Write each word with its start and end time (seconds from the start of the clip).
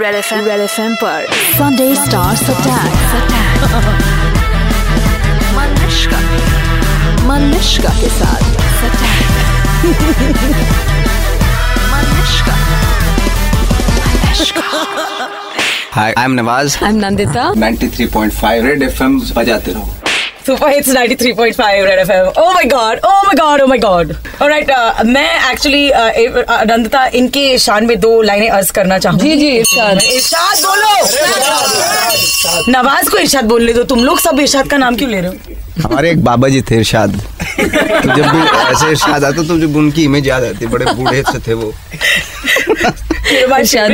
Red 0.00 0.14
FM 0.14 0.34
red 0.34 0.60
FM 0.60 0.80
पर 1.02 1.26
Sunday 1.56 1.90
Stars 2.02 2.42
Attack. 2.52 2.92
मनुष्का 5.56 6.20
मनुष्का 7.28 7.88
के 8.00 8.08
साथ. 8.18 8.42
Manushka 11.92 12.54
hi 15.92 16.14
I 16.18 16.24
am 16.24 16.32
Nawaz 16.32 16.78
I'm 16.78 17.00
Nandita. 17.04 17.44
93.5 17.56 18.62
red 18.64 18.82
FM 18.82 19.20
बजाते 19.36 19.72
रहो। 19.72 20.01
Super 20.44 20.68
Hits 20.70 20.88
93.5 20.88 21.84
Red 21.86 21.98
FM. 22.06 22.32
Oh 22.36 22.52
my 22.52 22.64
god, 22.64 22.98
oh 23.04 23.22
my 23.26 23.34
god, 23.34 23.60
oh 23.60 23.66
my 23.72 23.78
god. 23.78 24.16
Alright, 24.40 24.70
uh, 24.70 25.04
मैं 25.06 25.50
actually 25.50 25.90
Nandita 26.70 27.04
इनके 27.20 27.58
शान 27.64 27.86
में 27.86 27.98
दो 28.00 28.10
लाइनें 28.22 28.48
अर्ज़ 28.50 28.72
करना 28.78 28.98
चाहूँगी 28.98 29.30
जी, 29.30 29.36
जी, 29.40 29.50
इरशाद। 29.58 30.02
इरशाद 30.02 30.58
बोलो 30.66 30.92
नवाज़ 32.72 33.10
को 33.10 33.18
इरशाद 33.18 33.44
बोलने 33.54 33.72
दो 33.72 33.82
तुम 33.94 34.04
लोग 34.04 34.18
सब 34.20 34.40
इरशाद 34.40 34.66
का 34.70 34.76
नाम 34.84 34.96
क्यों 34.96 35.10
ले 35.10 35.20
रहे 35.20 35.30
हो 35.30 35.36
हमारे 35.88 36.10
एक 36.10 36.24
बाबा 36.24 36.48
जी 36.48 36.62
थे 36.70 36.76
इरशाद 36.76 37.10
तो 37.12 38.14
जब 38.16 38.26
भी 38.30 38.40
ऐसे 38.72 38.90
इरशाद 38.90 39.24
आता 39.24 39.42
तो 39.42 39.58
जब 39.58 39.76
उनकी 39.76 40.04
इमेज 40.04 40.26
याद 40.28 40.44
आती 40.44 40.66
बड़े 40.74 40.84
बूढ़े 40.94 41.22
से 41.32 41.38
थे 41.46 41.54
वो 41.62 41.72
Irshad 42.82 43.90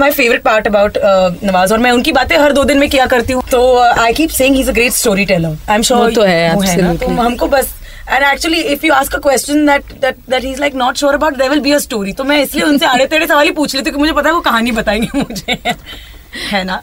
my 0.00 0.10
favourite 0.10 0.42
part 0.42 0.66
about 0.66 0.98
Nawaz 1.44 1.72
और 1.72 1.78
मैं 1.78 1.90
उनकी 1.90 2.12
बातें 2.12 2.36
हर 2.38 2.52
दो 2.52 2.64
दिन 2.64 2.78
में 2.78 2.88
किया 2.90 3.06
करती 3.06 3.32
हूँ। 3.32 3.42
तो 3.50 3.78
I 3.78 4.12
keep 4.12 4.30
saying 4.30 4.54
he 4.54 4.60
is 4.60 4.70
a 4.70 4.72
great 4.72 4.92
storyteller 5.24 5.56
I 5.70 5.76
am 5.76 5.82
sure 5.82 6.12
तो 6.14 6.22
है. 6.22 6.96
तो 6.96 7.08
हमको 7.08 7.46
बस 7.48 7.74
and 8.10 8.24
actually 8.24 8.60
if 8.60 8.86
you 8.86 8.92
ask 8.94 9.14
a 9.14 9.18
question 9.18 9.66
that 9.66 9.92
that 10.00 10.16
that 10.30 10.44
he 10.44 10.50
is 10.52 10.60
like 10.60 10.74
not 10.74 10.96
sure 10.96 11.14
about 11.14 11.36
there 11.36 11.50
will 11.50 11.60
be 11.60 11.72
a 11.72 11.78
story 11.78 12.12
तो 12.12 12.24
मैं 12.24 12.42
इसलिए 12.42 12.64
उनसे 12.64 12.86
आड़े 12.86 13.06
टेढ़े 13.06 13.26
सवाल 13.26 13.46
ही 13.46 13.52
पूछ 13.52 13.74
लेती 13.74 13.90
हूँ 13.90 13.96
कि 13.96 14.00
मुझे 14.00 14.12
पता 14.12 14.28
है 14.28 14.34
वो 14.34 14.40
कहानी 14.40 14.72
बताएँगे 14.72 15.18
मुझे। 15.18 15.58
है 16.50 16.64
ना? 16.64 16.82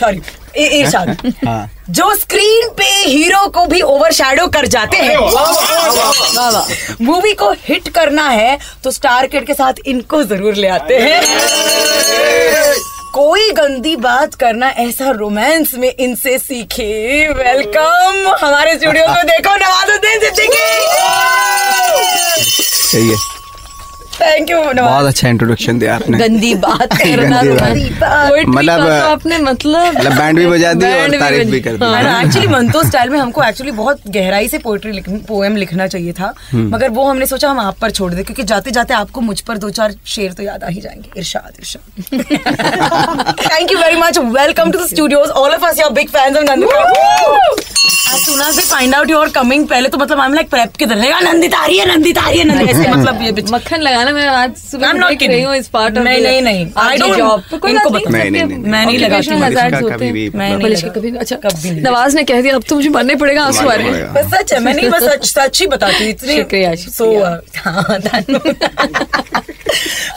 सॉरी 0.00 0.20
इरशाद 0.78 1.08
हाँ। 1.46 1.68
जो 1.90 2.14
स्क्रीन 2.14 2.68
पे 2.78 2.84
हीरो 2.84 3.46
को 3.54 3.64
भी 3.66 3.80
ओवरशैडो 3.82 4.46
कर 4.56 4.66
जाते 4.66 4.96
हैं। 4.96 5.16
मूवी 7.00 7.32
को 7.42 7.50
हिट 7.68 7.88
करना 7.94 8.28
है 8.28 8.58
तो 8.84 8.90
स्टार 8.90 9.26
किड 9.26 9.46
के 9.46 9.54
साथ 9.54 9.72
इनको 9.86 10.22
ज़रूर 10.22 10.54
ले 10.54 10.68
आते 10.68 10.98
हैं। 10.98 11.20
कोई 13.14 13.50
गंदी 13.52 13.94
बात 13.96 14.34
करना 14.34 14.68
ऐसा 14.78 15.10
रोमांस 15.18 15.74
में 15.74 15.92
इनसे 15.92 16.38
सीखे। 16.38 17.28
वेलकम 17.34 18.34
हमारे 18.40 18.76
स्टूडियो 18.78 19.06
में 19.08 19.24
देखो 19.26 19.56
नवाजुद्दीन 19.56 20.20
सिद्दीकी। 20.20 20.66
सही 22.90 23.08
है। 23.08 23.16
थैंक 24.20 24.50
यू 24.50 24.58
बहुत 24.72 25.06
अच्छा 25.06 25.28
इंट्रोडक्शन 25.28 25.78
दिया 25.78 25.94
आपने। 25.94 26.18
गंदी 26.18 26.54
बात 26.54 26.96
करना 27.02 27.42
मतलब, 28.48 28.78
तो 28.78 29.06
आपने 29.06 29.38
मतलब 29.38 29.94
मतलब 29.96 30.12
बैंड 30.12 30.38
भी 30.38 30.46
बजा 30.46 30.72
दी 30.72 30.86
और 30.86 31.18
तारीफ़ 31.20 31.48
भी 31.50 31.60
कर 31.60 31.76
दी। 31.76 31.84
हाँ। 31.84 32.22
एक्चुअली 32.24 32.48
मंतो 32.48 32.82
स्टाइल 32.82 33.10
में 33.10 33.18
हमको 33.18 33.42
एक्चुअली 33.42 33.72
बहुत 33.72 34.00
गहराई 34.08 34.48
से 34.48 34.58
पोएट्री 34.58 35.02
पोएम 35.28 35.56
लिखना 35.56 35.86
चाहिए 35.86 36.12
था। 36.12 36.32
मगर 36.54 36.88
वो 36.88 37.04
हमने 37.04 37.26
सोचा 37.26 37.50
हम 37.50 37.60
आप 37.60 37.78
पर 37.78 37.90
छोड़ 37.90 38.12
दे 38.14 38.22
क्योंकि 38.22 38.42
जाते 38.42 38.70
जाते 38.70 38.94
आपको 38.94 39.20
मुझ 39.20 39.40
पर 39.40 39.58
दो 39.58 39.70
चार 39.70 39.94
शेर 40.06 40.32
तो 40.32 40.42
याद 40.42 40.64
आ 40.64 40.68
ही 40.68 40.80
जाएँगे। 40.80 41.10
Irshad 41.16 41.52
Irshad. 41.60 41.84
Thank 43.40 43.72
you 43.72 43.78
very 43.78 43.96
much 43.96 44.18
welcome 44.18 44.70
to 44.70 44.78
the 44.78 44.86
studios 44.86 45.28
all 45.28 45.50
of 45.50 45.64
us 45.64 45.80
your 45.80 45.92
big 45.92 46.08
fans 46.08 46.36
of 46.36 46.44
Nandita 46.44 47.45
as 48.16 48.24
soon 48.26 48.40
as 48.40 48.56
they 48.56 48.64
find 48.66 48.94
out 48.96 49.10
you 49.10 49.66
पहले 49.70 49.88
तो 49.88 49.98
मतलब 49.98 50.20
आई 50.20 50.26
एम 50.26 50.34
लाइक 50.34 50.48
प्रेप 50.50 50.76
की 50.76 50.86
तरह 50.86 51.20
नंदिता 51.20 51.58
आ 51.58 51.66
रही 51.66 51.78
है 51.78 51.86
नंदिता 51.88 52.20
आ 52.20 52.28
रही 52.28 52.38
है 52.38 52.44
नंदिता 52.44 52.78
ऐसे 52.78 52.90
मतलब 52.90 53.22
ये 53.22 53.32
bitch- 53.32 53.52
मक्खन 53.52 53.80
लगाना 53.80 54.10
मैं 54.10 54.26
आज 54.26 54.56
सुबह 54.56 54.88
I'm 54.88 55.00
not 55.00 55.08
देख 55.08 55.28
रही. 55.30 55.42
हूँ 55.42 55.56
इस 55.56 55.68
पार्ट 55.68 55.98
नहीं, 55.98 56.22
नहीं, 56.22 56.42
नहीं. 56.42 56.66
I 56.72 56.96
don't- 57.00 57.16
जॉब 57.16 57.58
कोई 57.60 57.70
इनको 57.70 57.90
बात 57.90 58.02
पता- 58.02 58.12
नहीं, 58.12 58.30
नहीं, 58.30 58.44
नहीं, 58.44 58.58
मैं 58.58 58.84
नहीं 58.86 58.98
लगाती 58.98 59.30
हूँ, 59.30 59.40
होते 59.40 60.04
हैं। 60.04 60.12
मैं 60.34 60.56
नहीं। 60.56 60.90
कभी 60.90 61.16
अच्छा 61.16 61.36
कभी 61.36 61.70
नहीं। 61.70 61.82
नवाज़ 61.82 62.16
ने 62.16 62.24
कह 62.24 62.40
दिया 62.40 62.54
अब 62.54 62.64
तो 62.68 62.74
मुझे 62.74 62.88
मानना 62.88 63.12
ही 63.12 63.18
पड़ेगा 63.18 63.44
आँसू 63.44 63.68
आ 63.68 63.74
रहे 63.74 63.90
हैं 63.90 64.12
बस 64.14 64.34
सच 64.34 64.52
है 64.52 64.60
मैं 64.60 64.74
नहीं 64.74 64.90
बस 64.90 65.02
सच 65.04 65.26
सच 65.38 65.60
ही 65.60 65.66
बताती 65.66 66.08
इतनी 66.08 66.36
शुक्रिया, 66.36 66.74
सो। 66.74 67.12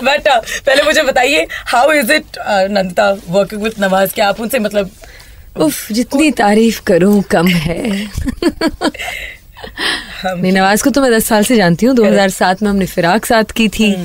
बट 0.03 0.27
पहले 0.65 0.83
मुझे 0.83 1.01
बताइए 1.03 1.47
how 1.67 1.91
is 1.91 2.11
it 2.11 2.37
Nandita 2.71 3.09
working 3.29 3.61
with 3.61 3.73
Nawaz? 3.79 4.13
क्या 4.13 4.27
आप 4.29 4.39
उनसे 4.41 4.59
मतलब 4.59 4.89
उफ 5.59 5.91
जितनी 5.91 6.31
तारीफ़ 6.31 6.81
करूँ 6.87 7.21
कम 7.31 7.47
है। 7.47 8.07
नहीं 10.25 10.51
नवाज़ 10.51 10.83
को 10.83 10.89
तो 10.89 11.01
मैं 11.01 11.11
दस 11.11 11.25
साल 11.25 11.43
से 11.43 11.55
जानती 11.55 11.85
हूँ 11.85 11.95
2007 11.95 12.61
में 12.63 12.69
हमने 12.69 12.85
फिराक 12.87 13.25
साथ 13.25 13.51
की 13.55 13.67
थी। 13.69 13.95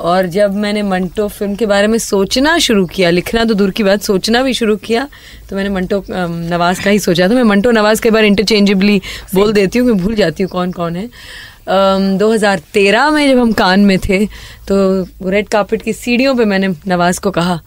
और 0.00 0.26
जब 0.26 0.54
मैंने 0.56 0.82
मंटो 0.82 1.26
फ़िल्म 1.28 1.54
के 1.54 1.66
बारे 1.66 1.86
में 1.86 1.98
सोचना 1.98 2.56
शुरू 2.58 2.84
किया 2.86 3.10
लिखना 3.10 3.44
तो 3.44 3.54
दूर 3.54 3.70
की 3.70 3.82
बात 3.82 4.02
सोचना 4.02 4.42
भी 4.42 4.54
शुरू 4.54 4.76
किया 4.76 5.06
तो 5.50 5.56
मैंने 5.56 5.70
मंटो 5.70 6.02
नवाज़ 6.10 6.82
का 6.84 6.90
ही 6.90 6.98
सोचा। 6.98 7.28
था 7.28 7.34
मैं 7.34 7.42
मंटो 7.44 7.70
नवाज़ 7.70 8.02
कई 8.02 8.10
बार 8.10 8.24
इंटरचेंजेबली 8.24 9.00
बोल 9.34 9.52
देती 9.52 9.78
हूँ 9.78 9.88
मैं 9.88 9.96
भूल 9.96 10.14
जाती 10.14 10.42
हूँ 10.42 10.50
कौन 10.50 10.72
कौन 10.72 10.96
है। 10.96 11.04
अम, 11.04 12.16
2013 12.18 13.10
में 13.10 13.28
जब 13.28 13.38
हम 13.38 13.52
कान 13.52 13.80
में 13.80 13.98
थे 13.98 14.24
तो 14.68 15.28
रेड 15.30 15.48
कार्पेट 15.48 15.82
की 15.82 15.92
सीढ़ियों 15.92 16.34
पे 16.36 16.44
मैंने 16.44 16.74
नवाज़ 16.88 17.20
को 17.20 17.30
कहा 17.30 17.60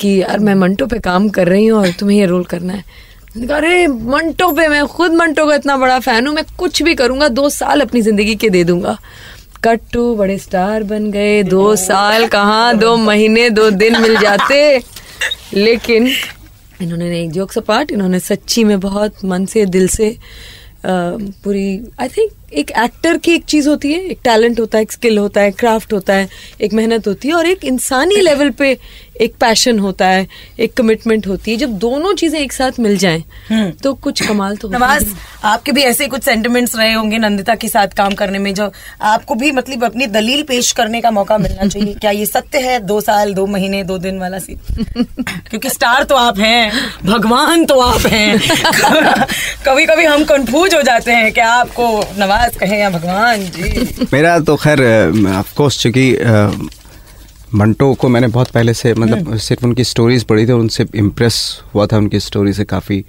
कि 0.00 0.20
यार 0.20 0.38
मैं 0.38 0.54
मंटो 0.54 0.86
पे 0.86 0.98
काम 0.98 1.28
कर 1.28 1.48
रही 1.48 1.66
हूँ 1.66 1.80
और 1.80 1.90
तुम्हें 1.90 2.18
ये 2.18 2.26
रोल 2.26 2.44
करना 2.44 2.72
है। 2.72 2.84
अरे, 3.50 3.86
मंटो 3.86 4.50
पे 4.52 4.66
मैं 4.68 4.86
खुद 4.88 5.14
मंटो 5.14 5.46
का 5.46 5.54
इतना 5.54 5.76
बड़ा 5.76 5.98
फ़ैन 6.00 6.26
हूँ, 6.26 6.34
मैं 6.34 6.44
कुछ 6.58 6.82
भी 6.82 6.94
करूँगा, 6.94 7.28
दो 7.30 7.48
साल 7.50 7.80
अपनी 7.80 8.02
ज़िंदगी 8.02 8.34
के 8.34 8.50
दे 8.50 8.64
दूँगा। 8.64 8.96
कट 9.64 9.80
टू 9.92 10.14
बड़े 10.16 10.38
स्टार 10.38 10.82
बन 10.84 11.10
गए, 11.10 11.42
दो 11.42 11.74
साल 11.76 12.26
कहाँ, 12.28 12.76
दो 12.78 12.96
महीने, 12.96 13.48
दो 13.50 13.70
दिन 13.72 14.00
मिल 14.00 14.16
जाते। 14.16 14.78
लेकिन 15.54 16.08
इन्होंने 16.82 17.20
एक 17.22 17.30
जोक्स 17.32 17.58
अपार्ट 17.58 17.90
इन्होंने 17.92 18.20
सच्ची 18.20 18.64
में 18.64 18.78
बहुत 18.80 19.24
मन 19.24 19.46
से, 19.46 19.64
दिल 19.66 19.88
से 19.88 20.16
पूरी 20.86 21.80
आई 22.00 22.08
थिंक 22.08 22.30
एक 22.52 22.70
एक्टर 22.78 23.16
की 23.18 23.32
एक 23.34 23.44
चीज़ 23.44 23.68
होती 23.68 23.92
है, 23.92 24.00
एक 24.00 24.18
टैलेंट 24.24 24.60
होता 24.60 24.78
है, 24.78 24.82
एक 24.82 24.92
स्किल 24.92 25.18
होता 25.18 25.40
है 25.40 25.50
क्राफ्ट 25.52 25.92
होता 25.92 26.14
है, 26.14 26.28
एक 26.60 26.72
मेहनत 26.72 27.06
होती 27.08 27.28
है 27.28 27.34
और 27.34 27.46
एक 27.46 27.64
इंसानी 27.64 28.20
लेवल 28.20 28.50
पे 28.50 28.76
एक 29.20 29.34
पैशन 29.40 29.78
होता 29.78 30.06
है 30.06 30.26
एक 30.60 30.74
कमिटमेंट 30.74 31.26
होती 31.26 31.50
है 31.50 31.56
जब 31.56 31.78
दोनों 31.78 32.12
चीज़ें 32.14 32.38
एक 32.40 32.52
साथ 32.52 32.78
मिल 32.80 32.96
जाएँ 32.98 33.72
तो 33.82 33.92
कुछ 33.96 34.26
कमाल 34.26 34.56
तो 34.56 34.68
नवाज़ 34.68 35.14
आपके 35.44 35.72
भी 35.72 35.82
ऐसे 35.82 36.06
कुछ 36.08 36.24
सेंटिमेंट्स 36.24 36.76
रहे 36.76 36.92
होंगे 36.92 37.18
नंदिता 37.18 37.54
के 37.54 37.68
साथ 37.68 37.96
काम 37.96 38.14
करने 38.14 38.38
में 38.38 38.52
जो 38.54 38.70
आपको 39.04 39.34
भी 39.34 39.50
मतलब 39.52 39.84
अपनी 39.84 40.06
दलील 40.08 40.42
पेश 40.42 40.72
करने 40.72 41.00
का 41.00 41.10
मौका 41.10 41.38
मिलना 41.38 41.66
चाहिए। 41.66 41.94
क्या 41.94 42.10
ये 42.10 42.26
सत्य 42.26 42.58
है? 42.60 42.78
दो 42.80 43.00
साल 43.00 43.34
दो 43.34 43.46
महीने 43.46 43.82
दो 43.84 43.98
दिन 43.98 44.18
वाला 44.18 44.38
सी 44.38 44.54
क्योंकि 44.76 45.70
स्टार 45.70 46.04
तो 46.04 46.14
आप 46.16 46.38
हैं 46.38 46.72
भगवान 47.04 47.64
तो 47.64 47.80
आप 47.80 48.06
हैं। 48.06 48.38
कभी 49.66 49.86
कभी 49.86 50.04
हम 50.04 50.24
कंफ्यूज 50.24 50.74
हो 50.74 50.82
जाते 50.82 51.12
हैं 51.12 51.32
क्या 51.32 51.50
आपको 51.50 51.88
नवाज़ 52.18 52.58
कहें 52.58 52.78
या 52.78 52.90
भगवान? 52.90 53.44
जी। 53.46 54.06
मेरा 54.12 54.38
तो 54.40 54.56
खैर 54.56 54.82
ऑफ़ 55.38 55.54
कोर्स 55.56 55.78
चूँकि 55.78 56.10
मंटो 57.56 57.94
को 57.94 58.08
मैंने 58.08 58.26
बहुत 58.26 58.48
पहले 58.50 58.74
से 58.74 58.94
मतलब 58.94 59.36
सिर्फ़ 59.36 59.64
उनकी 59.66 59.84
स्टोरीज 59.84 60.24
पढ़ी 60.24 60.46
थी 60.46 60.52
और 60.52 60.60
उनसे 60.60 60.86
इम्प्रेस 60.94 61.62
हुआ 61.74 61.86
था 61.86 61.96
उनकी 61.96 62.20
स्टोरी 62.20 62.52
से 62.52 62.64
काफ़ी 62.64 63.04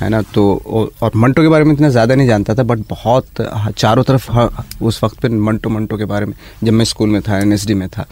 है 0.00 0.08
ना? 0.08 0.22
तो 0.22 0.90
और, 1.02 1.10
मंटो 1.16 1.42
के 1.42 1.48
बारे 1.48 1.64
में 1.64 1.72
इतना 1.74 1.88
ज़्यादा 1.88 2.14
नहीं 2.14 2.26
जानता 2.26 2.54
था 2.54 2.62
बट 2.62 2.78
बहुत 2.90 3.26
हाँ, 3.52 3.70
चारों 3.70 4.02
तरफ़ 4.04 4.30
हाँ, 4.32 4.66
उस 4.82 5.04
वक्त 5.04 5.18
पे 5.18 5.28
मंटो 5.28 5.68
मंटो 5.68 5.96
के 5.96 6.04
बारे 6.04 6.26
में 6.26 6.34
जब 6.64 6.72
मैं 6.72 6.84
स्कूल 6.84 7.08
में 7.08 7.20
था 7.22 7.38
एनएसडी 7.38 7.74
में 7.74 7.88
था 7.88 8.06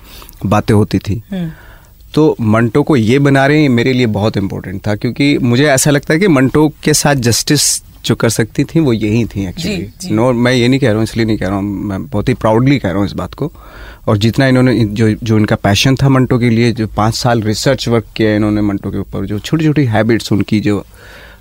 बातें 0.46 0.74
होती 0.74 0.98
थी। 0.98 1.22
तो 2.14 2.36
मंटो 2.40 2.82
को 2.82 2.96
ये 2.96 3.18
बना 3.18 3.46
रहे 3.46 3.68
मेरे 3.68 3.92
लिए 3.92 4.06
बहुत 4.06 4.36
इंपॉर्टेंट 4.36 4.86
था 4.86 4.94
क्योंकि 4.96 5.38
मुझे 5.38 5.66
ऐसा 5.66 5.90
लगता 5.90 6.14
है 6.14 6.20
कि 6.20 6.28
मंटो 6.28 6.72
के 6.82 6.94
साथ 6.94 7.14
जस्टिस 7.14 7.82
जो 8.04 8.14
कर 8.14 8.28
सकती 8.30 8.64
थी 8.64 8.80
वो 8.80 8.92
यही 8.92 9.24
थी 9.26 9.46
एक्चुअली 9.46 10.14
नो 10.14 10.32
मैं 10.32 10.52
ये 10.52 10.68
नहीं 10.68 10.80
कह 10.80 10.86
रहा 10.86 10.96
हूँ 10.96 11.04
इसलिए 11.04 11.26
नहीं 11.26 11.36
कह 11.38 11.48
रहा 11.48 11.56
हूँ 11.56 11.64
मैं 11.88 12.04
बहुत 12.06 12.28
ही 12.28 12.34
प्राउडली 12.34 12.78
कह 12.78 12.88
रहा 12.88 12.98
हूँ 12.98 13.06
इस 13.06 13.12
बात 13.12 13.34
को। 13.34 13.50
और 14.08 14.16
जितना 14.18 14.46
इन्होंने 14.46 14.84
जो 14.84 15.10
जो 15.22 15.38
इनका 15.38 15.56
पैशन 15.56 15.96
था 15.96 16.08
मंटो 16.08 16.38
के 16.38 16.50
लिए 16.50 16.72
जो 16.72 16.86
पाँच 16.96 17.14
साल 17.14 17.42
रिसर्च 17.42 17.88
वर्क 17.88 18.06
किया 18.16 18.34
इन्होंने 18.36 18.60
मंटो 18.60 18.90
के 18.90 18.98
ऊपर 18.98 19.26
जो 19.26 19.38
छोटी 19.38 19.64
छोटी 19.64 19.84
हैबिट्स 19.86 20.32
उनकी 20.32 20.60
जो 20.60 20.84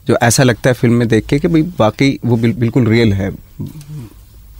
जो 0.07 0.17
ऐसा 0.23 0.43
लगता 0.43 0.69
है 0.69 0.73
फ़िल्म 0.73 0.95
में 0.95 1.07
देख 1.07 1.25
के 1.25 1.39
कि 1.39 1.47
भाई 1.47 1.61
वाकई 1.79 2.17
वो 2.25 2.35
बिल, 2.37 2.53
बिल्कुल 2.53 2.87
रियल 2.87 3.13
है। 3.13 3.31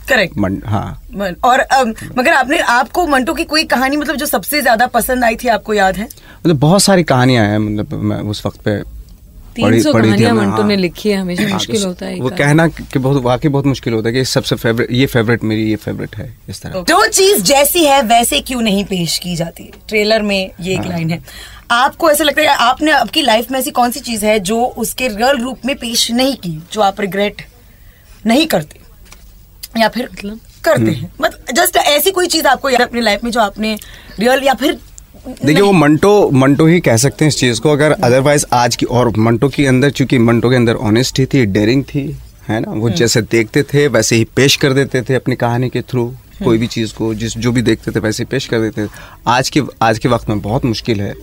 करेक्ट 0.08 0.38
मन, 0.38 0.60
हाँ। 0.66 1.34
और 1.44 1.58
अम, 1.58 1.92
मगर 2.18 2.32
आपने 2.32 2.58
आपको 2.58 3.06
मंटो 3.06 3.34
की 3.34 3.44
कोई 3.44 3.64
कहानी 3.64 3.96
मतलब 3.96 4.16
जो 4.16 4.26
सबसे 4.26 4.60
ज़्यादा 4.62 4.86
पसंद 4.86 5.24
आई 5.24 5.36
थी 5.36 5.48
आपको 5.48 5.74
याद 5.74 5.96
है? 5.96 6.04
मतलब 6.04 6.58
बहुत 6.58 6.82
सारी 6.82 7.02
कहानियाँ 7.02 7.44
हैं 7.46 7.58
मतलब 7.58 7.92
मैं 8.02 8.16
उस 8.30 8.44
वक्त 8.46 8.60
पे 8.64 8.80
पढ़ी- 9.62 9.84
सौ 9.84 9.92
पढ़ी 9.92 10.02
थी 10.04 10.08
कहानियाँ 10.10 10.30
हमने, 10.30 10.46
मंटो 10.46 10.62
हाँ। 10.62 10.68
ने 10.68 10.76
लिखी 10.76 11.08
है 11.08 11.16
हमेशा 11.16 11.42
हाँ, 11.42 11.50
मुश्किल 11.50 11.82
तो 11.82 11.86
होता 11.88 12.06
है 12.06 12.20
वो 12.20 12.30
कहना 12.30 12.68
कि 12.68 12.98
बहुत 12.98 13.22
वाकई 13.22 13.48
बहुत 13.48 13.66
मुश्किल 13.66 13.92
होता 13.92 14.08
है 14.08 14.14
कि 14.14 14.24
सबसे 14.24 14.56
फेवरेट 14.56 14.88
ये 14.92 15.06
फेवरेट 15.06 15.44
मेरी 15.44 15.70
ये 15.70 15.76
फेवरेट 15.76 16.16
है 16.16 16.36
इस 16.48 16.62
तरह। 16.62 16.72
जो 16.72 17.06
चीज़ 17.08 17.42
जैसी 17.42 17.84
है 17.84 18.02
वैसे 18.02 18.40
क्यों 18.40 18.60
नहीं 18.60 18.84
पेश 18.84 19.18
की 19.18 19.36
जाती? 19.36 19.70
ट्रेलर 19.88 20.22
में 20.22 20.50
ये 20.60 20.74
एक 20.74 20.86
लाइन 20.86 21.10
है। 21.10 21.22
आपको 21.70 22.10
ऐसा 22.10 22.24
लगता 22.24 22.40
है 22.42 22.48
आपने 22.48 22.90
आपकी 22.90 23.22
लाइफ 23.22 23.50
में 23.50 23.58
ऐसी 23.58 23.70
कौन 23.70 23.90
सी 23.90 24.00
चीज़ 24.00 24.26
है 24.26 24.40
जो 24.40 24.64
उसके 24.64 25.08
रियल 25.08 25.36
रूप 25.36 25.58
में 25.66 25.76
पेश 25.76 26.10
नहीं 26.10 26.36
की 26.36 26.62
जो 26.72 26.80
आप 26.80 27.00
रिग्रेट 27.00 27.42
नहीं 28.26 28.46
करते? 28.46 28.80
या 29.80 29.88
फिर 29.88 30.08
मतलब? 30.12 30.40
करते 30.64 30.90
हैं? 30.90 31.12
मतलब 31.20 31.54
जस्ट 31.54 31.76
ऐसी 31.76 32.10
कोई 32.10 32.26
चीज़ 32.26 32.46
आपको 32.46 32.70
याद 32.70 32.80
अपनी 32.80 33.00
लाइफ 33.00 33.24
में 33.24 33.30
जो 33.30 33.40
आपने 33.40 33.78
रियल 34.18 34.42
या 34.42 34.54
फिर 34.54 34.78
देखिए 35.16 35.62
वो 35.62 35.72
मंटो 35.72 36.30
मंटो 36.30 36.66
ही 36.66 36.80
कह 36.80 36.96
सकते 36.96 37.24
हैं 37.24 37.28
इस 37.28 37.38
चीज़ 37.38 37.60
को 37.60 37.70
अगर 37.70 37.92
अदरवाइज़ 37.92 38.44
आज 38.52 38.76
की 38.76 38.86
और 38.86 39.12
मंटो 39.18 39.48
के 39.48 39.66
अंदर 39.66 39.90
चूँकि 39.90 40.18
मंटो 40.18 40.50
के 40.50 40.56
अंदर 40.56 40.74
ऑनेस्टी 40.74 41.26
थी 41.26 41.46
डेयरिंग 41.46 41.84
थी 41.84 42.16
है 42.48 42.60
ना? 42.60 42.70
वो 42.70 42.90
जैसे 42.90 43.22
देखते 43.22 43.62
थे 43.62 43.86
वैसे 43.88 44.16
ही 44.16 44.24
पेश 44.24 44.56
कर 44.56 44.72
देते 44.72 45.02
थे 45.02 45.14
अपनी 45.14 45.36
कहानी 45.36 45.68
के 45.68 45.80
थ्रू 45.80 46.14
कोई 46.44 46.58
भी 46.58 46.66
चीज़ 46.66 46.94
को 46.94 47.14
जिस 47.14 47.36
जो 47.38 47.52
भी 47.52 47.62
देखते 47.62 47.90
थे 47.90 48.00
वैसे 48.00 48.22
ही 48.22 48.28
पेश 48.30 48.46
कर 48.46 48.60
देते 48.60 48.86
थे। 48.86 48.90
आज 49.26 49.50
के 49.50 49.62
आज 49.82 49.98
के 49.98 50.08
वक्त 50.08 50.28
में 50.28 50.40
बहुत 50.40 50.64
मुश्किल 50.64 51.00
है। 51.00 51.14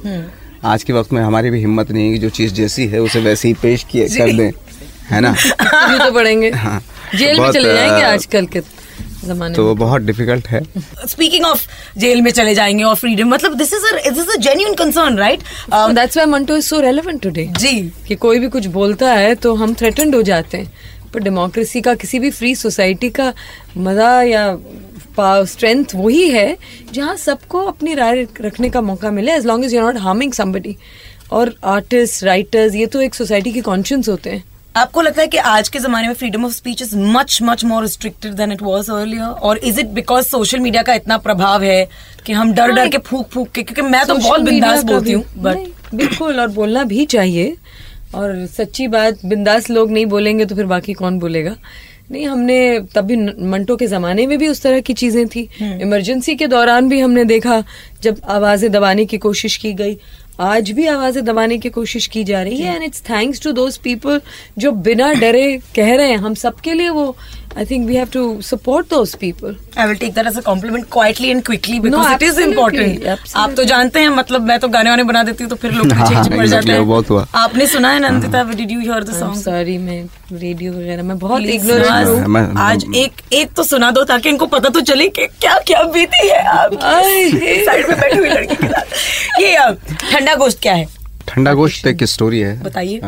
आज 0.64 0.84
के 0.84 0.94
वक्त 0.94 1.14
में 1.14 1.22
हमारी 1.22 1.50
भी 1.50 1.60
हिम्मत 1.60 1.92
नहीं 1.92 2.08
है 2.08 2.14
कि 2.14 2.20
जो 2.20 2.30
चीज़ 2.30 2.54
जैसी 2.54 2.88
है 2.88 3.00
उसे 3.02 3.20
वैसे 3.20 3.48
ही 3.48 3.54
पेश 3.54 3.86
किए 3.92 4.08
कर 4.10 4.34
दें 4.38 4.52
है 5.10 5.22
ना? 5.22 5.34
तो 6.06 6.12
पड़ेंगे 6.12 6.50
हाँ। 6.50 6.84
जेल 7.16 7.40
में 7.40 7.52
चले 7.52 7.74
जाएँगे 7.74 8.04
आजकल 8.04 8.46
के 8.46 8.60
तो 9.56 9.66
वो 9.66 9.74
बहुत 9.76 10.02
डिफ़िकल्ट 10.02 10.48
है। 10.48 10.62
स्पीकिंग 11.08 11.46
ऑफ़ 11.46 11.66
जेल 12.00 12.22
में 12.22 12.32
चले 12.32 12.54
जाएँगे 12.56 12.84
और 12.84 12.96
फ्रीडम 12.96 13.30
मतलब 13.30 13.54
this 13.58 13.74
is 13.74 13.86
this 14.10 14.18
is 14.20 14.30
a 14.30 14.40
genuine 14.42 14.74
concern 14.76 15.18
right 15.18 15.44
that's 15.72 16.18
why 16.18 16.30
Manto 16.32 16.58
is 16.58 16.66
so 16.66 16.80
relevant 16.82 17.22
today 17.24 17.46
ji. 17.60 17.80
कि 18.08 18.16
कोई 18.18 18.40
भी 18.40 18.50
कुछ 18.50 18.66
बोलता 18.76 19.14
है 19.14 19.34
तो 19.36 19.54
हम 19.56 19.74
थ्रेटन्ड 19.74 20.16
हो 20.16 20.22
जाते 20.24 20.58
हैं। 20.58 20.72
पर 21.14 21.24
डेमोक्रेसी 21.24 21.82
का 21.82 21.94
किसी 21.96 22.20
भी 22.20 22.32
फ्री 22.32 22.56
सोसाइटी 22.56 23.10
का 23.10 23.34
मज़ा 23.78 24.22
या 24.24 24.58
स्ट्रेंथ 25.20 25.96
वही 25.96 26.30
है 26.30 26.58
जहाँ 26.94 27.16
सबको 27.18 27.64
अपनी 27.66 27.94
राय 27.96 28.28
रखने 28.42 28.70
का 28.70 28.82
मौका 28.82 29.12
मिले 29.12 29.36
as 29.36 29.46
long 29.46 29.66
as 29.66 29.74
you 29.74 29.82
not 29.82 29.98
harming 30.00 30.34
somebody 30.34 30.76
और 31.32 31.54
आर्टिस्ट 31.66 32.24
राइटर्स 32.24 32.76
ये 32.76 32.86
तो 32.86 33.02
एक 33.02 33.16
सोसाइटी 33.16 33.52
के 33.54 33.62
कॉन्शियंस 33.62 34.10
होते 34.10 34.30
हैं। 34.30 34.44
आपको 34.78 35.02
लगता 35.02 35.22
है 35.22 35.28
कि 35.28 35.38
आज 35.50 35.70
के 35.70 35.80
जमाने 35.80 36.08
में 36.08 36.14
freedom 36.16 36.44
of 36.46 36.52
speech 36.54 36.82
is 36.82 36.96
much 36.98 37.38
much 37.44 37.64
more 37.66 37.82
restricted 37.84 38.34
than 38.34 38.52
it 38.52 38.62
was 38.62 38.90
earlier 38.90 39.24
और 39.24 39.58
is 39.58 39.80
it 39.80 39.88
because 39.94 40.26
social 40.28 40.60
media 40.60 40.84
का 40.84 40.94
इतना 40.94 41.18
प्रभाव 41.18 41.64
है 41.64 41.88
कि 42.26 42.34
हम 42.34 42.52
डर 42.54 42.72
डर 42.72 42.88
के 42.88 42.98
फूक 43.08 43.28
फूक 43.30 43.50
के 43.52 43.64
क्योंकि 43.64 43.82
मैं 43.90 44.06
तो 44.06 44.16
बहुत 44.16 44.42
बिंदास 44.42 44.84
बोलती 44.84 45.12
हूँ 45.12 45.24
बट 45.38 45.96
बिल्कुल 45.96 46.40
और 46.40 46.48
बोलना 46.52 46.84
भी 46.84 47.06
चाहिए। 47.06 47.56
और 48.16 48.46
सच्ची 48.48 48.88
बात 48.88 49.26
बिंदास 49.26 49.70
लोग 49.70 49.92
नहीं 49.92 50.06
बोलेंगे 50.06 50.46
तो 50.46 50.56
फिर 50.56 50.66
बाकी 50.66 50.94
कौन 50.94 51.20
बोलेगा? 51.20 51.56
नहीं 52.12 52.26
हमने 52.28 52.58
तब 52.96 53.06
भी 53.06 53.16
मंटो 53.46 53.76
के 53.76 53.88
जमाने 53.88 54.26
में 54.28 54.38
भी 54.40 54.48
उस 54.48 54.62
तरह 54.62 54.80
की 54.82 54.94
चीज़ें 54.94 55.28
थी। 55.28 55.48
इमरजेंसी 55.62 56.36
के 56.36 56.48
दौरान 56.48 56.90
भी 56.90 57.00
हमने 57.00 57.24
देखा 57.26 57.64
जब 58.04 58.22
आवाज़ें 58.30 58.72
दबाने 58.72 59.06
की 59.06 59.18
कोशिश 59.18 59.58
की 59.58 59.74
गई 59.74 59.98
आज 60.40 60.70
भी 60.72 60.86
आवाज़ें 60.88 61.24
दबाने 61.26 61.58
की 61.58 61.70
कोशिश 61.70 62.06
की 62.08 62.24
जा 62.24 62.42
रही 62.44 62.58
है 62.58 62.76
and 62.76 62.84
it's 62.84 63.02
thanks 63.02 63.42
to 63.42 63.52
those 63.52 63.78
people 63.78 64.22
जो 64.58 64.72
बिना 64.88 65.14
डरे 65.14 65.46
कह 65.76 65.96
रहे 65.96 66.10
हैं। 66.10 66.18
हम 66.18 66.34
सबके 66.34 66.74
लिए 66.74 66.90
वो 66.90 67.16
I 67.58 67.66
think 67.66 67.88
we 67.88 67.96
have 67.96 68.08
to 68.14 68.42
support 68.42 68.90
those 68.90 69.14
people 69.16 69.56
I 69.78 69.88
will 69.88 69.96
take 69.98 70.14
that 70.14 70.28
as 70.28 70.38
a 70.38 70.42
compliment 70.42 70.86
quietly 70.92 71.30
and 71.30 71.42
quickly 71.46 71.80
because 71.80 72.12
it 72.14 72.24
is 72.24 72.30
absolutely, 72.32 72.50
important 72.50 73.36
आप 73.36 73.54
तो 73.58 73.64
जानते 73.64 74.00
हैं 74.00 74.10
मतलब 74.10 74.42
मैं 74.42 74.60
तो 74.60 74.68
गाने 74.68 74.90
वाने 74.90 75.04
बना 75.04 75.24
देती 75.24 75.44
हूँ 75.44 75.50
तो 75.50 75.56
फिर 75.56 75.72
लोग 75.72 75.92
हाँ, 75.94 76.08
पीछे 76.08 76.16
हाँ, 76.16 76.38
पड़ 76.38 76.46
जाते 76.48 76.78
वो 76.80 76.86
बहुत 76.86 77.10
हुआ। 77.10 77.22
हैं 77.22 77.28
आपने 77.44 77.68
सुना 77.68 77.92
है 77.92 78.00
Nandita 78.00 78.44
did 78.52 78.72
you 78.72 78.80
hear 78.80 79.04
the 79.04 79.14
song 79.20 79.42
sorry 79.42 79.78
मैं 79.78 80.04
रेडियो 80.34 80.74
वगैरह 80.74 81.04
में 81.04 81.18
बहुत 81.20 81.42
इग्नोरेंट 81.42 81.88
आज- 81.88 82.08
हूँ। 82.08 82.34
हाँ, 82.36 82.72
आज 82.72 82.86
एक 82.96 83.22
एक 83.34 83.54
तो 83.54 83.64
सुना 83.64 83.92
दो 83.92 84.04
ताकि 84.04 84.30
इनको 84.30 84.46
पता 84.48 84.70
तो 84.70 84.82
चले 84.92 85.08
कि 85.10 85.28
क्या 85.42 85.58
क्या 85.68 85.84
बीती 85.96 86.28
है 86.28 86.44
आपकी 86.50 87.66
साइड 87.66 87.88
में 87.90 88.00
बैठी 88.00 88.18
हुई 88.18 88.30
लड़की 88.30 88.56
के 88.56 88.68
साथ। 88.68 89.37
ये 89.58 89.64
अ, 89.64 89.72
ठंडा 90.12 90.36
गोश्त 90.36 90.62
क्या 90.62 90.74
है 90.74 90.88
ठंडा 91.28 91.54
गोश्त 91.54 91.88
एक 91.88 92.04
स्टोरी 92.14 92.40
है 92.40 92.60
बताइए। 92.64 93.00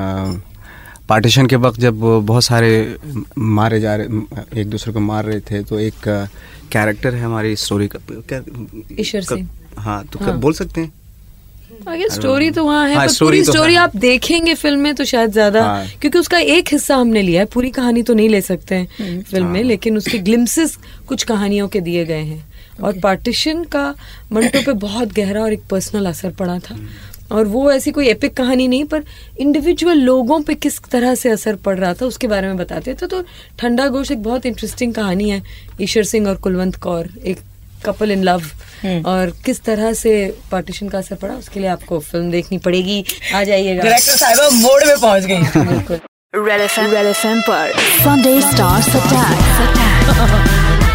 पार्टीशन 1.10 1.46
के 1.48 1.56
वक्त 1.56 1.80
जब 1.80 2.00
बहुत 2.25 2.44
सारे 2.44 2.72
मारे 3.60 3.80
जा 3.80 3.96
रहे 3.96 4.62
एक 4.62 4.69
दूसरे 4.69 4.94
को 4.94 5.00
मार 5.00 5.25
रहे 5.25 5.40
थे 5.51 5.62
तो 5.69 5.80
एक 5.80 6.07
कैरेक्टर 6.72 7.13
है 7.16 7.22
हमारी 7.24 7.56
स्टोरी 7.56 7.88
का 7.88 8.00
क्या 8.10 8.42
ईश्वर 9.00 9.22
सिंह। 9.22 9.48
हाँ 9.78 10.04
तो 10.13 10.19
क्या 10.19 10.34
बोल 10.46 10.54
सकते 10.54 10.81
हैं 10.81 10.92
आगे 11.88 12.07
स्टोरी 12.10 12.50
तो 12.52 12.63
वहाँ 12.66 12.88
है 12.90 12.95
हाँ, 12.95 13.06
पर 13.06 13.12
story 13.12 13.24
पूरी 13.25 13.42
तो 13.44 13.52
स्टोरी 13.52 13.74
है। 13.74 13.80
आप 13.80 13.95
देखेंगे 13.95 14.54
फ़िल्म 14.56 14.80
में 14.81 14.95
तो 14.95 15.06
शायद 15.06 15.31
ज़्यादा 15.31 15.63
हाँ। 15.66 15.86
क्योंकि 16.02 16.18
उसका 16.19 16.38
एक 16.56 16.69
हिस्सा 16.72 16.95
हमने 16.95 17.22
लिया 17.22 17.42
है 17.42 17.45
पूरी 17.54 17.69
कहानी 17.72 18.04
तो 18.04 18.13
नहीं 18.13 18.30
ले 18.30 18.42
सकते 18.42 18.75
हैं 18.75 19.22
फ़िल्म 19.24 19.45
हाँ। 19.45 19.54
में 19.54 19.63
लेकिन 19.63 19.98
उसके 19.98 20.18
ग्लिम्सेस 20.30 20.78
कुछ 21.07 21.24
कहानियों 21.24 21.68
के 21.68 21.80
दिए 21.81 22.06
गए 22.06 22.24
हैं 22.24 22.44
और 22.84 23.00
पार्टीशन 23.00 23.64
का 23.64 23.94
मंटो 24.31 24.62
पे 24.66 24.74
बहुत 24.80 25.14
गहरा 25.14 25.42
और 25.42 25.54
एक 25.54 25.64
पर्सनल 25.72 26.06
असर 26.06 26.31
पड़ा 26.31 26.58
था। 26.60 26.78
और 27.31 27.46
वो 27.46 27.72
ऐसी 27.72 27.92
कोई 27.92 28.08
एपिक 28.10 28.34
कहानी 28.34 28.68
नहीं 28.68 28.86
पर 28.86 29.04
इंडिविजुअल 29.40 29.98
लोगों 29.98 30.42
पे 30.42 30.54
किस 30.56 30.80
तरह 30.92 31.16
से 31.16 31.30
असर 31.30 31.56
पड़ 31.56 31.78
रहा 31.80 31.94
था 31.94 32.06
उसके 32.06 32.28
बारे 32.28 32.48
में 32.48 32.58
बताते 32.58 32.94
थे। 32.94 33.08
तो 33.08 33.22
ठंडा 33.60 33.88
गोश 33.88 34.12
एक 34.12 34.24
बहुत 34.24 34.46
इंटरेस्टिंग 34.46 34.94
कहानी 34.94 35.30
है 35.30 35.42
ईश्वर 35.81 36.04
सिंह 36.04 36.28
और 36.30 36.36
कुलवंत 36.36 36.76
कौर 36.76 37.10
एक 37.26 37.40
कपल 37.86 38.12
इन 38.12 38.24
लव 38.24 38.42
और 39.08 39.34
किस 39.46 39.62
तरह 39.64 39.94
से 39.94 40.12
पार्टीशन 40.52 40.90
का 40.90 40.98
असर 40.98 41.16
पड़ा 41.16 41.34
उसके 41.34 41.60
लिए 41.60 41.70
आपको 41.70 42.00
फ़िल्म 42.00 42.31
देखनी 42.31 42.58
पड़ेगी। 42.58 43.04
आ 43.36 43.44
जाइएगा। 43.44 43.84
डायरेक्टर 43.84 44.18
साहिबा 44.18 44.50
मोड 44.50 44.84
में 44.88 45.00
पहुँच 45.00 45.26
गई। 45.26 45.42
बिल्कुल। 45.66 46.00
रेड 46.36 46.62
एफ़ 46.62 46.80
एम 47.28 47.42
पर 47.42 47.72
Sunday 48.04 48.38
Stars 48.52 48.90
Attack. 49.00 50.88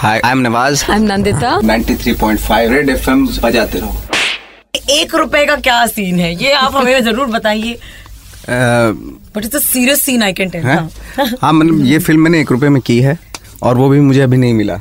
Hi 0.00 0.20
I 0.24 0.32
am 0.32 0.38
Nawaz 0.38 0.84
I 0.90 0.96
am 0.96 1.02
Nandita 1.04 1.48
93.5 1.60 2.68
red 2.70 2.88
FM 2.90 3.26
बजाते 3.42 3.78
रहो। 3.78 3.94
एक 4.90 5.14
रुपए 5.14 5.44
का 5.46 5.56
क्या 5.56 5.84
सीन 5.86 6.18
है? 6.20 6.32
ये 6.42 6.52
आप 6.52 6.76
हमें 6.76 7.02
ज़रूर 7.04 7.26
बताइए। 7.26 7.78
But 8.48 9.44
it's 9.44 9.56
a 9.56 9.58
serious 9.58 10.02
scene 10.02 10.22
I 10.22 10.32
can 10.32 10.50
tell 10.50 10.64
हैं? 10.66 10.78
मतलब 11.44 11.84
ये 11.86 11.98
फ़िल्म 11.98 12.22
मैंने 12.22 12.40
एक 12.40 12.50
रुपए 12.52 12.68
में 12.68 12.80
की 12.82 12.98
है 13.00 13.18
और 13.62 13.76
वो 13.76 13.88
भी 13.88 14.00
मुझे 14.00 14.20
अभी 14.20 14.36
नहीं 14.36 14.54
मिला। 14.54 14.80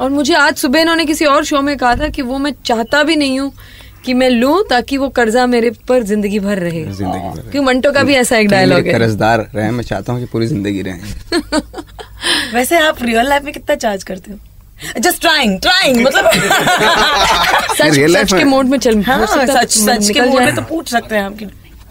और 0.00 0.10
मुझे 0.10 0.34
आज 0.34 0.56
सुबह 0.56 0.80
इन्होंने 0.80 1.04
किसी 1.04 1.24
और 1.24 1.44
शो 1.44 1.62
में 1.62 1.76
कहा 1.76 1.94
था 1.96 2.08
कि 2.08 2.22
वो 2.22 2.38
मैं 2.38 2.52
चाहता 2.64 3.02
भी 3.02 3.16
नहीं 3.16 3.40
हूँ 3.40 3.52
कि 4.04 4.14
मैं 4.14 4.28
लूँ 4.30 4.62
ताकि 4.70 4.96
वो 4.98 5.08
कर्जा 5.18 5.46
मेरे 5.46 5.70
पर 5.88 6.02
ज़िंदगी 6.04 6.38
भर 6.40 6.58
रहे। 6.58 6.84
ज़िंदगी 6.84 7.18
भर 7.20 7.40
क्योंकि 7.40 7.60
मंटो 7.60 7.92
का 7.92 8.02
भी 8.02 8.14
ऐसा 8.14 8.38
एक 8.38 8.48
डायलॉग 8.50 8.86
है। 8.86 8.92
कर्जदार 8.92 9.48
रहे 9.54 9.70
मैं 9.70 9.84
चाहता 9.84 10.12
हूँ 10.12 10.20
कि 10.20 10.26
पूरी 10.32 10.46
ज़िंदगी 10.46 10.82
रहे। 10.82 11.40
वैसे 12.54 12.78
आप 12.78 13.02
रियल 13.02 13.28
लाइफ 13.28 13.42
में 13.42 13.52
कितना 13.52 13.74
चार्ज 13.74 14.04
करते 14.04 14.32
हो? 14.32 14.38
जस्ट 15.00 15.20
ट्राइंग 15.20 15.58
ट्राइंग 15.60 16.00
मतलब 16.06 16.30
सच 16.30 17.94
सच 18.16 18.30
के 18.32 18.36
में- 18.36 18.46
मोड 18.46 18.66
में 18.68 18.78
चल 18.78 19.02
हाँ 19.02 19.18
हो 19.18 19.26
सच 19.26 19.70
सच 19.70 20.10
के 20.10 20.20
मोड 20.20 20.42
में 20.42 20.54
तो 20.56 20.62
पूछ 20.62 20.90
सकते 20.90 21.14
हैं 21.14 21.22
आपकी। 21.22 21.46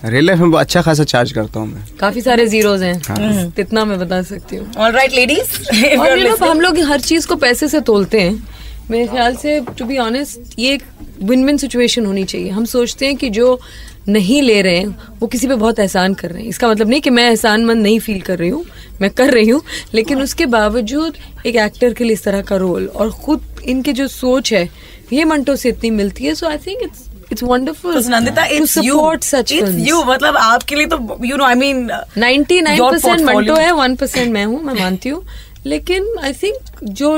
रियल 0.10 0.26
लाइफ 0.26 0.40
में 0.40 0.58
अच्छा 0.60 0.82
खासा 0.82 1.04
चार्ज 1.04 1.32
करता 1.32 1.60
हूँ 1.60 1.68
मैं। 1.68 1.84
काफ़ी 2.00 2.22
सारे 2.22 2.46
जीरोज 2.48 2.82
हैं। 2.84 2.94
हाँ। 3.08 3.54
इतना 3.60 3.86
मैं 3.86 4.00
बता 4.00 4.22
सकती 4.22 4.56
हूँ। 4.56 4.72
ऑल 4.78 4.92
राइट 4.92 5.14
लेडीज़ 5.14 5.98
और 6.00 6.50
हम 6.50 6.62
लोग 6.62 6.80
हर 6.80 7.00
चीज़ 7.02 7.28
को 7.28 7.36
पैसे 7.36 7.68
से 7.68 7.80
तोलते 7.82 8.22
हैं। 8.22 8.48
मेरे 8.92 9.08
ख्याल 9.08 9.36
से 9.36 9.60
टू 9.78 9.86
बी 9.86 9.98
ऑनेस्ट 9.98 10.60
ये 10.60 10.74
एक 10.74 10.84
विन 11.24 11.46
विन 11.46 11.58
सिचुएशन 11.58 12.06
होनी 12.06 12.24
चाहिए। 12.24 12.50
हम 12.50 12.66
सोचते 12.66 13.06
हैं 13.06 13.16
कि 13.16 13.30
जो 13.30 13.60
नहीं 14.08 14.42
ले 14.42 14.62
रहे 14.62 14.78
हैं 14.78 15.18
वो 15.20 15.28
किसी 15.28 15.48
पे 15.48 15.56
बहुत 15.56 15.80
एहसान 15.80 16.14
कर 16.14 16.32
रहे 16.32 16.42
हैं। 16.42 16.50
इसका 16.50 16.70
मतलब 16.70 16.90
नहीं 16.90 17.02
कि 17.02 17.10
मैं 17.10 17.28
एहसानमंद 17.30 17.84
नहीं 17.84 18.00
फील 18.00 18.22
कर 18.22 18.38
रही 18.40 18.50
हूँ 18.50 18.66
मैं 19.02 19.10
कर 19.12 19.34
रही 19.34 19.50
हूँ 19.50 19.62
लेकिन 19.94 20.22
उसके 20.22 20.46
बावजूद 20.48 21.18
एक 21.46 21.56
एक्टर 21.56 21.94
के 21.94 22.04
लिए 22.04 22.14
इस 22.14 22.24
तरह 22.24 22.42
का 22.42 22.56
रोल 22.56 22.88
और 22.88 23.12
खुद 23.24 23.46
इनके 23.66 23.94
जो 23.94 24.08
सोच 24.08 24.54
है 24.54 24.68
ये 25.14 25.24
मंटो 25.26 25.56
से 25.56 25.70
इतनी 25.70 25.90
मिलती 25.92 26.26
है। 26.26 26.34
So 26.36 26.48
I 26.48 26.58
think 26.58 26.84
it's 26.84 27.10
it's 27.32 27.44
wonderful 27.44 28.04
Nandita 28.10 28.46
it's 28.56 28.78
you 28.78 29.00
such 29.24 29.52
it's 29.52 29.76
you 29.88 30.04
मतलब 30.04 30.38
आपके 30.38 30.76
लिए 30.76 30.88
तो 30.88 31.18
you 31.26 31.38
know 31.38 31.44
I 31.46 31.56
mean 31.56 31.88
99 31.88 32.80
percent 32.82 33.22
Manto 33.22 33.56
है 33.56 33.72
वन 33.72 33.96
परसेंट 33.96 34.32
मैं 34.34 34.46
हूँ 34.46 34.62
मैं 34.64 34.74
मानती 34.80 35.10
हूँ। 35.10 35.26
लेकिन 35.66 36.08
आई 36.24 36.34
थिंक 36.34 36.80
जो 36.84 37.18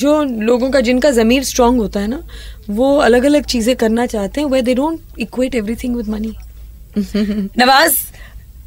जो 0.00 0.22
लोगों 0.22 0.70
का 0.70 0.80
जिनका 0.80 1.10
जमीर 1.10 1.44
स्ट्रांग 1.44 1.78
होता 1.78 2.00
है 2.00 2.08
ना 2.08 2.20
वो 2.70 2.96
अलग 2.98 3.24
अलग 3.24 3.44
चीज़ें 3.44 3.74
करना 3.76 4.06
चाहते 4.06 4.40
हैं 4.40 4.48
वे 4.48 4.62
they 4.62 4.74
don't 4.74 5.18
equate 5.20 5.54
everything 5.54 5.96
with 5.96 6.08
money 6.08 6.32
Nawaz 7.58 7.96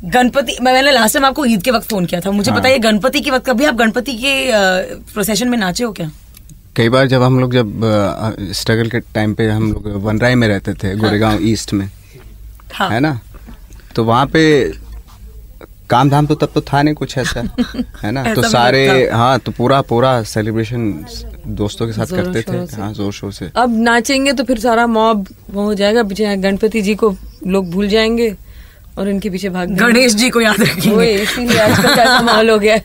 Ganpati 0.05 0.57
मैं 0.61 0.73
मैंने 0.73 0.91
लास्ट 0.91 1.13
टाइम 1.13 1.25
आपको 1.25 1.45
ईद 1.45 1.63
के 1.63 1.71
वक्त 1.71 1.89
फ़ोन 1.89 2.05
किया 2.05 2.19
था। 2.21 2.31
मुझे 2.31 2.51
हाँ। 2.51 2.59
बताइए 2.59 2.77
गणपति 2.79 3.21
के 3.21 3.31
वक्त 3.31 3.45
कभी 3.45 3.65
आप 3.65 3.75
गणपति 3.75 4.13
के 4.17 4.33
प्रोसेशन 5.13 5.49
में 5.49 5.57
नाचे 5.57 5.83
हो 5.83 5.91
क्या? 5.93 6.09
कई 6.75 6.89
बार 6.89 7.07
जब 7.07 7.21
हम 7.21 7.39
लोग 7.39 7.53
जब 7.53 7.81
स्ट्रगल 8.55 8.89
के 8.89 8.99
टाइम 9.15 9.33
पे 9.33 9.49
हम 9.49 9.71
लोग 9.71 9.87
वनराई 10.03 10.35
में 10.35 10.47
रहते 10.47 10.73
थे 10.83 10.95
गोरेगांव 10.95 11.43
ईस्ट 11.47 11.73
में 11.73 11.89
हाँ। 12.73 12.89
है 12.89 12.99
ना? 12.99 13.19
तो 13.95 14.03
वहाँ 14.03 14.25
पे 14.33 14.43
काम 15.89 16.09
धाम 16.09 16.25
तो 16.27 16.35
तब 16.35 16.49
तो 16.53 16.61
था 16.61 16.81
नहीं 16.81 16.95
कुछ 16.95 17.17
ऐसा 17.17 17.41
है 18.03 18.11
ना? 18.11 18.23
तो 18.33 18.41
सारे 18.49 19.09
हाँ 19.11 19.37
तो 19.39 19.51
पूरा 19.51 19.81
पूरा 19.89 20.11
सेलिब्रेशन 20.23 20.91
दोस्तों 21.61 21.87
के 21.87 21.93
साथ 21.93 22.15
करते 22.15 22.41
थे। 22.41 22.57
हाँ 22.81 22.91
ज़ोर 22.93 23.11
शोर 23.13 23.31
से। 23.33 23.49
अब 23.55 23.77
नाचेंगे 23.83 24.33
तो 24.33 24.43
फिर 24.43 24.59
सारा 24.59 24.85
मॉब 24.87 25.27
वो 25.51 25.63
हो 25.63 25.73
जाएगा 25.73 26.03
पीछे 26.03 26.35
गणपति 26.37 26.81
जी 26.81 26.95
को 26.95 27.15
लोग 27.47 27.71
भूल 27.71 27.87
जाएँगे 27.87 28.35
और 28.97 29.09
इनके 29.09 29.29
पीछे 29.29 29.49
भाग 29.49 29.69
गणेश 29.79 30.13
जी 30.15 30.29
को 30.29 30.41
याद 30.41 30.61
रखेंगे। 30.61 31.11
इसीलिए 31.13 31.59
आजकल 31.59 31.95
का 31.95 32.21
माहौल 32.21 32.49
हो 32.49 32.57
गया 32.59 32.79